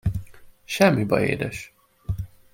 Semmi 0.67 1.05
baj, 1.09 1.23
édes! 1.29 1.73